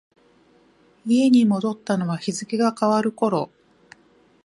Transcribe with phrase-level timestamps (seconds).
[1.05, 3.51] 家に戻ったのは日付が変わる頃。